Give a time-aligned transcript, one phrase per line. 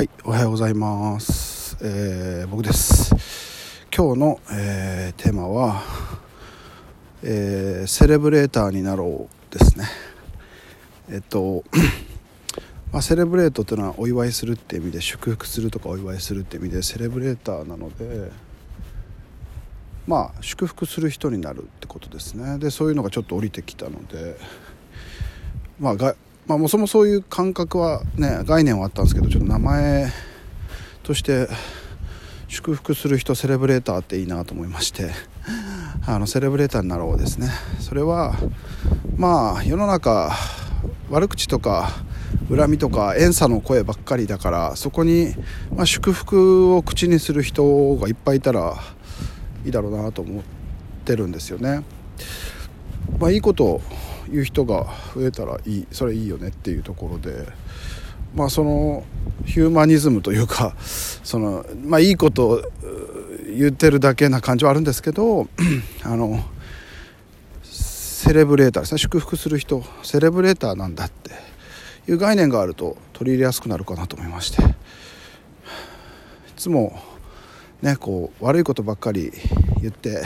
[0.00, 1.76] はい、おはようございます。
[1.82, 3.14] えー僕です。
[3.94, 5.82] 今日の、えーテーマは、
[7.22, 9.84] えーセレブレーターになろうですね。
[11.10, 11.64] えっと、
[12.92, 18.32] まあ、セレブレートというのはお祝いするって意味で祝福するとかお祝いするって意味でセレブレーターなので
[20.06, 24.38] まあ祝福する人になるってことですねでそういうのがちょっと降りてきたので
[25.78, 25.96] まあ
[26.50, 30.10] まあ、もそもそういう感覚はね概念はあったんですけどちょっと名前
[31.04, 31.46] として
[32.48, 35.12] 祝福する人セレブレーターっていいなと思いまして
[36.08, 38.34] あのセレブレーターになろうですねそれは
[39.16, 40.32] まあ世の中
[41.08, 41.92] 悪口とか
[42.48, 45.32] 恨みとか怨嗟の声ばっかりだからそこに、
[45.72, 48.76] まあ、祝福を口にする人がいっぱいいたら
[49.64, 50.42] いいだろうなと思っ
[51.04, 51.84] てるんですよね。
[53.20, 53.80] まあ、いいこと
[54.30, 57.46] を言う人が増えたらいいそれいいよねっていうところで
[58.34, 59.04] まあその
[59.44, 62.62] ヒューマニズムというか そのまあいいことを
[63.56, 65.48] 言ってるだけな感じはあるんですけど
[66.02, 66.42] あの
[67.62, 68.98] セレブレーターですね。
[68.98, 71.30] 祝福する人セレブレーターなんだって
[72.06, 74.62] いう概念があると取り入れやすくなるかなと思いまして。
[74.62, 77.00] いつも
[77.80, 79.32] ねこう悪いことばっかり
[79.80, 80.22] 言って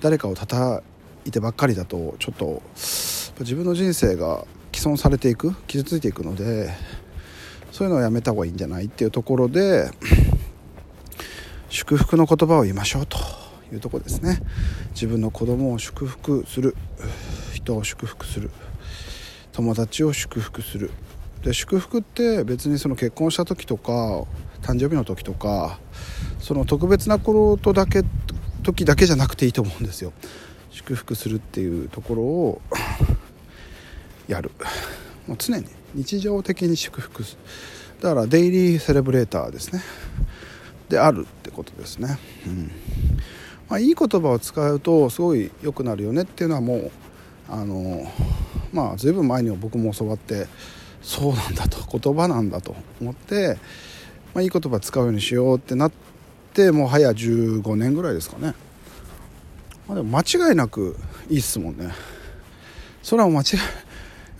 [0.00, 0.82] 誰かを叩
[1.24, 2.62] いてばっかりだとちょっと
[3.40, 6.70] 自分の人生が既存されていく傷ついていくので
[7.72, 9.90] そういうのはやめた方がいいんじゃないっていうところで
[11.68, 13.18] 祝福の言葉を言いましょうと
[13.72, 14.40] いうところですね。
[14.90, 16.76] 自分の子供を祝福する
[17.54, 18.50] 人を祝福する
[19.52, 20.90] 友達を祝福する。
[21.42, 24.24] で祝福って別にその結婚した時とか
[24.62, 25.78] 誕生日の時とか
[26.38, 28.02] その特別なことだけ
[28.62, 30.12] 時だけじゃなくていいと思うんですよ。
[30.70, 32.62] 祝福するっていうところを
[34.28, 34.50] やる。
[35.26, 37.38] もう常に日常的に祝福する。
[38.02, 39.82] だからデイリーセレブレーターですね。
[40.88, 42.70] であるってことですね、うん。
[43.68, 46.90] まあ、いい言葉を使うとすごい良くなるよねっていうのはもう
[47.48, 48.04] あの
[48.72, 50.48] まあ随分前に僕も教わって
[51.00, 53.58] そうなんだと言葉なんだと思って、
[54.34, 55.92] まあ、いい言葉使うようにしようってなっ
[56.52, 58.54] てもう早15年ぐらいですかね。
[59.90, 60.96] まあ、でも間違いなく
[61.28, 61.90] いいっすもんね。
[63.02, 63.62] それは間違いや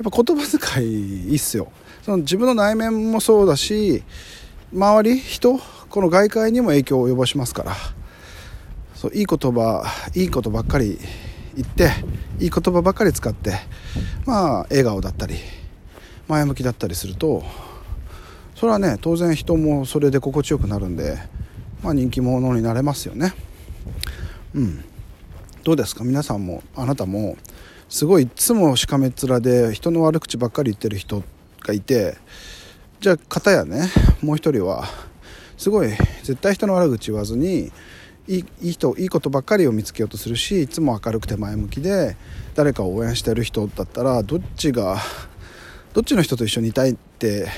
[0.09, 1.73] っぱ言葉遣いいいっすよ。
[2.03, 4.05] その自分の内面もそうだし
[4.73, 7.75] 周り人この外界にも影響を及ぼしますから。
[8.95, 9.85] そういい言葉
[10.15, 10.99] いいことばっかり
[11.57, 11.91] 言って
[12.39, 13.55] いい言葉ばっかり使って
[14.27, 15.35] まあ笑顔だったり
[16.29, 17.43] 前向きだったりすると
[18.55, 21.19] それはね当然人もそれで心地よくなるんで、
[21.83, 23.35] まあ、人気者になれますよね。
[24.55, 24.85] うん。
[25.63, 26.05] どうですか？
[26.05, 27.37] 皆さんもあなたも
[27.89, 31.23] すごいいつもしかめっ面で人の悪口ばっかり言ってる人
[31.61, 32.17] がいて
[33.01, 33.91] じゃあ片やね
[34.23, 34.87] もう一人は
[35.59, 35.89] すごい
[36.23, 37.71] 絶対人の悪口言わずに
[38.27, 42.17] いいいい人いいことばっかりを見つけようとするしいつも明るくて前向きで
[42.55, 44.97] 誰かを応援してる人だったらどっちが
[45.93, 47.49] どっちの人と一緒にいたいって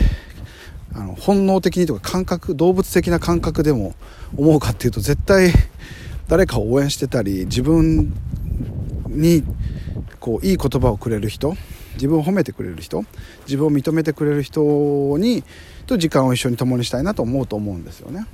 [0.95, 3.95] あの本能的にとか感覚動物的な感覚でも
[4.37, 5.53] 思うかっていうと絶対
[6.33, 8.11] 誰かを応援してたり自分
[9.07, 9.45] に
[10.19, 11.55] こういい言葉をくれる人
[11.97, 13.05] 自分を褒めてくれる人
[13.43, 14.63] 自分を認めてくれる人
[15.19, 15.45] に
[15.85, 18.27] と時間を一緒に共にしたいなと思うと思うんですよね。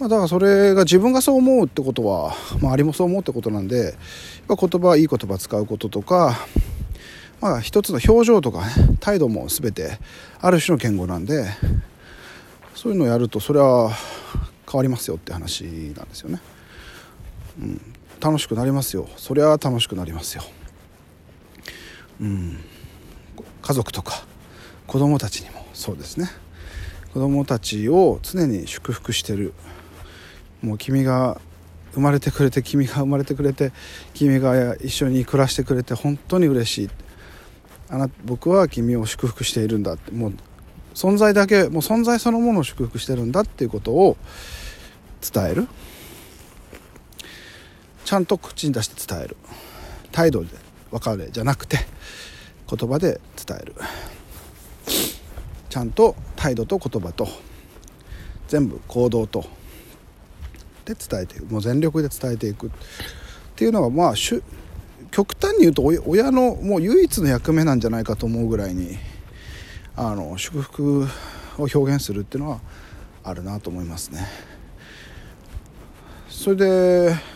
[0.00, 3.94] まあ、だからそれが自分がそう思うってことは周りもそう思うってことなんで
[4.48, 6.36] 言葉いい言葉使うこととか
[7.40, 10.00] まあ一つの表情とかね態度も全て
[10.40, 11.46] ある種の言語なんで
[12.74, 13.92] そういうのをやるとそれは
[14.68, 15.62] 変わりますよって話
[15.96, 16.40] なんですよね。
[17.60, 17.80] うん、
[18.20, 19.08] 楽しくなりますよ。
[19.16, 20.42] そりゃ楽しくなりますよ。
[22.20, 22.58] うん、
[23.62, 24.24] 家族とか
[24.86, 26.28] 子供たちにもそうですね。
[27.12, 29.52] 子供たちを常に祝福してる。
[30.62, 31.40] もう君が
[31.92, 33.72] 生まれてくれて君が生まれてくれて
[34.12, 36.90] 君が一緒に暮らしてくれて本当に嬉しい。
[37.88, 39.94] あな僕は君を祝福しているんだ。
[39.94, 40.34] ってもう
[40.94, 44.16] 存在だけもう存在そのものを祝福してるんだっていうことを
[45.20, 45.68] 伝える。
[48.06, 49.36] ちゃんと口に出して伝える。
[50.12, 50.50] 態度で
[50.92, 51.76] 別れじゃなくて
[52.70, 53.74] 言葉で伝える。
[55.68, 57.26] ちゃんと態度と言葉と
[58.46, 59.44] 全部行動と
[60.84, 61.46] で伝えていく。
[61.46, 62.70] もう全力で伝えていくっ
[63.56, 64.14] ていうのがまあ
[65.10, 68.96] 極端に言うと親のもう唯一の役目なんじゃないかと思うぐらいに
[69.96, 71.02] あの祝福
[71.58, 72.60] を表現するっていうのは
[73.24, 74.28] あるなと思いますね。
[76.28, 77.35] それで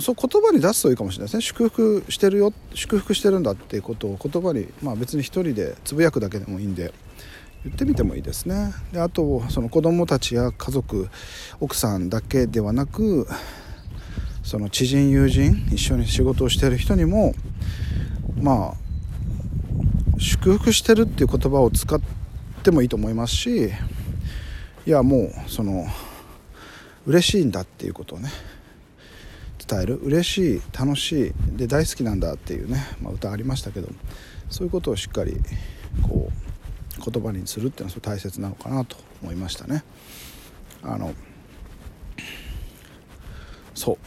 [0.00, 1.42] そう言葉に出すといいかもしれないですね。
[1.42, 6.92] 祝福してるよ祝福してるんだっていうことを言葉に、まあ、別に一人でつぶやくだけでもいいんで
[7.64, 8.72] 言ってみてもいいですね。
[8.92, 11.08] であとその子供たちや家族
[11.60, 13.26] 奥さんだけではなく
[14.42, 17.34] その知人友人一緒に仕事をしてる人にも
[18.40, 18.88] まあ
[20.18, 22.00] 祝福してるっていう言葉を使っ
[22.62, 23.66] てもいいと思いますし
[24.86, 25.86] いやもうその
[27.06, 28.30] 嬉しいんだっていうことをね
[29.68, 33.88] 伝える嬉しい楽しいで大好きなんだっていうね、まあ、歌ありましたけど
[34.48, 35.36] そういうことをしっかり
[36.02, 39.84] こう言葉にするっていうのは大切なのかなと思いましたね。
[40.82, 41.12] あの
[43.74, 43.98] そう。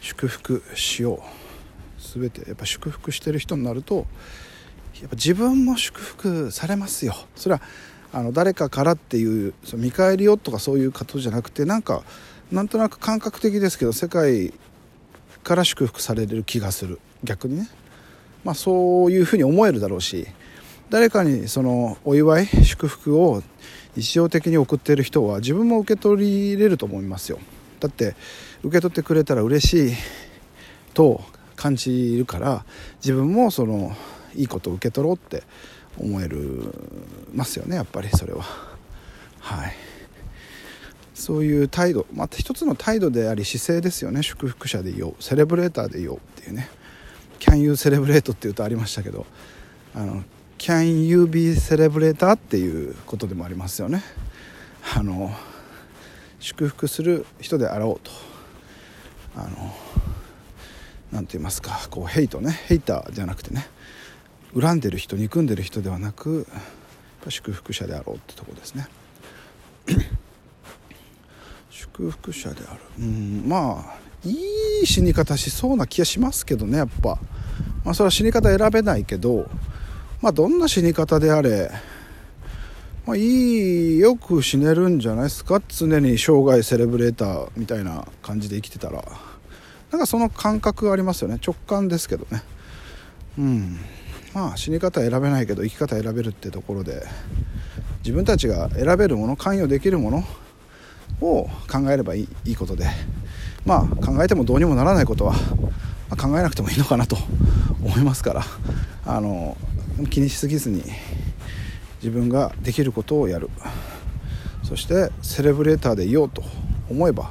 [0.00, 2.20] 祝福しよう。
[2.20, 4.06] 全てやっぱ祝福してる人になると
[5.00, 7.14] やっぱ自分も祝福されますよ。
[7.34, 7.62] それは
[8.12, 12.02] あの誰かからっていうその見返りよとかそういうことじゃなくてなんか
[12.52, 14.52] なんとなく感覚的ですけど世界
[15.42, 17.00] から祝福される気がする。
[17.24, 17.68] 逆にね。
[18.44, 20.28] まあそういうふうに思えるだろうし
[20.88, 23.42] 誰かにそのお祝い祝福を
[23.96, 27.38] 日常的に送っている人は自分も受け取りれると思いますよ。
[27.80, 28.14] だって
[28.62, 29.96] 受け取ってくれたら嬉しい
[30.94, 31.22] と
[31.56, 32.64] 感じるから
[32.96, 33.96] 自分もその
[34.34, 35.42] いいことを受け取ろうって
[35.98, 36.72] 思える
[37.34, 38.44] ますよねやっぱりそれは。
[39.40, 39.85] はい。
[41.16, 44.22] そういう態度また一つの態度であり姿勢ですよね。
[44.22, 46.68] 祝福者でいようセレブレーターでいようっていうね
[47.40, 49.26] 「Can you celebrate」っていうとありましたけど。
[49.94, 50.22] あの
[50.58, 54.04] 「Can you be celebrator」っていうことでもありますよね。
[54.94, 55.34] あの
[56.38, 58.12] 祝福する人であろうと。
[59.36, 59.74] あの
[61.12, 61.88] 何て言いますか。
[61.90, 62.52] こうヘイトね。
[62.66, 63.66] ヘイターじゃなくてね。
[64.54, 66.46] 恨んでる人憎んでる人ではなく
[67.28, 68.88] 祝福者であろうってとこですね。
[71.96, 72.80] 祝福者である。
[72.98, 77.18] うんまあいい死に方しそうな気がしますけどねやっぱ。
[77.84, 79.48] まあそれは死に方選べないけど
[80.20, 81.70] まあどんな死に方であれ
[83.06, 85.62] まあ、いいよく死ねるんじゃないですか？
[85.68, 89.04] 常に生涯セレブレーターみたいな感じで生きてたら。
[89.92, 91.38] なんかその感覚ありますよね。
[91.40, 92.42] 直感ですけどね。
[93.38, 93.78] うん。
[94.34, 97.06] まあ死に方選べないけど生き方選べるってところで
[97.98, 100.24] 自分たちが選べるもの関与できるもの
[101.20, 102.86] を考えればいいいいことで。
[103.64, 105.32] まあ考えてもどうにもならないことは、
[106.08, 107.16] まあ、考えなくてもいいのかなと
[107.82, 108.44] 思いますから。
[109.04, 109.56] あの
[110.10, 110.82] 気にしすぎずに
[112.02, 113.50] 自分ができることをやる。
[114.62, 116.42] そしてセレブレーターでいようと
[116.90, 117.30] 思えば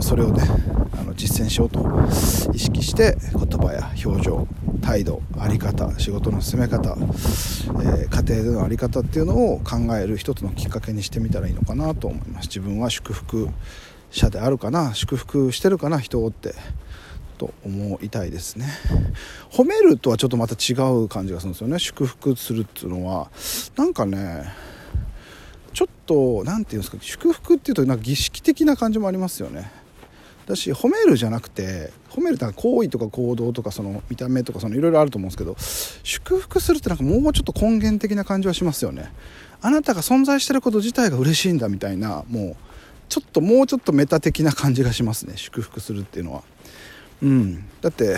[0.00, 0.42] それをね
[1.20, 1.86] 実践しようと
[2.54, 4.48] 意識して言葉や表情
[4.80, 12.46] 態度在り方仕事の進め方、えー、家庭での在り方っていうのを考える一つのきっかけにしてみたらいいのかなと思います。
[12.46, 13.50] 自分は祝福
[14.10, 16.54] 者であるかな祝福してるかな人をって
[17.36, 18.66] と思いたいですね。
[19.50, 20.72] 褒めるとはちょっとまた違
[21.04, 21.78] う感じがするんですよね。
[21.78, 23.30] 祝福するっていうのは。
[23.76, 24.44] なんかね
[25.74, 29.79] ちょっと何て言うんですか祝福っていうとなんか儀式的な感じもありますよね。
[30.50, 35.56] だし褒めるじゃなくて褒めるってのは行為とか行動とかその見た目とかいろいろあると思うんですけど
[36.02, 39.10] 祝福するってなんかもうちょっと根源的な感じはしますよね。
[39.62, 42.56] あなたが存在してること自体が嬉しいんだみたいなもう
[43.08, 45.34] ちょっともうちょっとメタ的な感じがしますね。
[45.36, 46.42] 祝福するっていうのは。
[47.22, 47.68] うん。
[47.80, 48.16] だって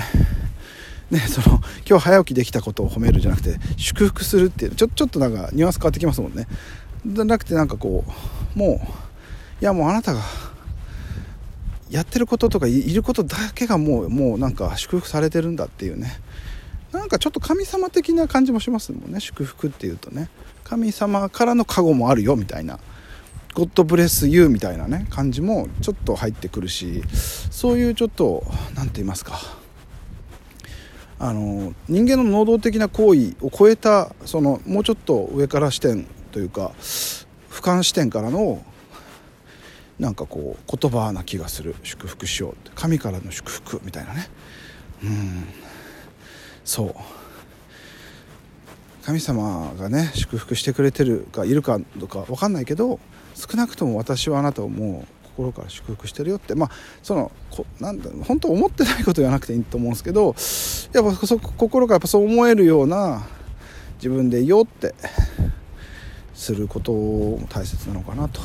[1.11, 6.47] ねその今日早起きできたことを褒めるじゃなくて祝福するっていうちょちょっとなんかニュアンス変わってきますもんね。
[7.05, 8.05] じゃなくてなんかこ
[8.55, 8.77] うもう
[9.61, 10.21] いやもうあなたが
[11.93, 16.21] やってることとかいることだけがもうもうなんか祝福されてるんだっていうね。
[16.91, 19.21] なんかちょっと神様的な感じもしますもんね。
[19.21, 20.31] 祝福っていうとね。
[20.65, 22.79] 神様からの加護もあるよみたいな。
[23.55, 25.07] ゴッドブレスユーみたいなね。
[25.11, 27.03] 感じもちょっと入ってくるし。
[27.51, 28.43] そういうちょっと
[28.75, 29.39] 何て言いますか。
[31.19, 37.27] あの人間の能動的な行為を超えたそのもうちょっと上から視点というか俯
[37.63, 38.65] 瞰視点からの
[40.03, 41.77] なんかこう言葉な気がする。
[41.85, 42.73] 祝福しようって。
[42.75, 44.29] 神からの祝福みたいなね。
[45.05, 45.45] うん。
[46.65, 46.95] そう。
[49.05, 52.99] 神様がね祝福してくれてるかいるかとか分かんないけど
[53.35, 56.57] 少なくとも私はあなたをもう心から祝福してるよって。
[56.57, 56.71] まあ
[57.03, 60.35] そのこなんだ本当思ってないこと言わなくていいと思うんですけど
[60.93, 63.25] やっぱそ心からやっぱそう思えるような
[63.99, 64.95] 自分でいようって
[66.35, 68.41] することも大切なのかなと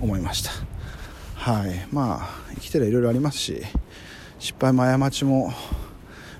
[0.00, 0.71] 思いました。
[1.42, 1.88] はい。
[1.90, 3.62] まあ生きてりゃいろいろありますし
[4.38, 5.52] 失敗も過ちも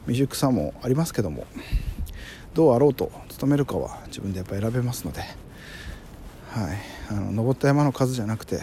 [0.03, 1.45] 未熟さもありますけども
[2.55, 5.33] どうあろうと務めるかは自分でやっぱ選べますのではい。
[7.11, 8.61] あの登った山の数じゃなくて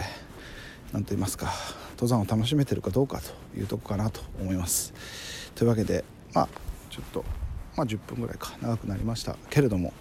[0.94, 1.52] 何と言いますか
[1.96, 4.94] 登山を楽しめてるかどうかというとこかなと思います。
[5.54, 6.48] というわけでまあ
[6.88, 7.22] ちょっと
[7.76, 9.92] まあ10分ぐらいか長くなりましたけれども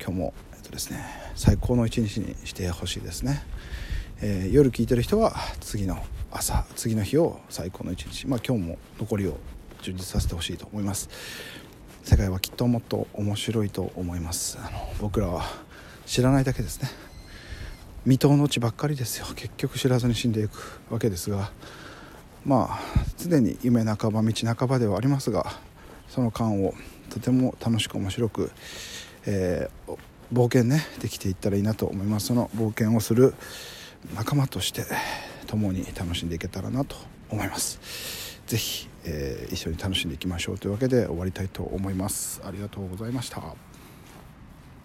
[0.00, 3.42] 今日もえっとですね最高の一日にしてほしいですね、
[4.20, 5.98] えー、夜聞いてる人は次の
[6.30, 8.26] 朝次の日を最高の一日。
[8.26, 9.38] まあ今日も残りを
[9.82, 11.08] 充実させてほしいと思います。
[12.02, 14.58] 世界はきっともっと面白いと思います。
[14.60, 15.44] あの僕らは
[16.06, 16.88] 知らないだけですね。
[18.04, 19.26] 未踏の地ばっかりですよ。
[19.34, 21.50] 結局知らずに死んでいくわけですが。
[22.44, 22.80] まあ
[23.16, 25.50] 常に夢半ば道半ばではありますが
[26.08, 26.74] その間を
[27.08, 28.50] とても楽しく面白く、
[29.24, 29.98] えー、
[30.32, 32.26] 冒険ねできていったらいいなと思います。
[32.26, 33.34] その冒険をする
[34.14, 34.84] 仲間として
[35.46, 36.96] 共に楽しんでいけたらなと
[37.30, 38.40] 思います。
[38.46, 42.42] 是非、えー、一緒に楽しんでいきましょうというわけで終わりたいと思います。
[42.44, 43.73] ありがとうございました。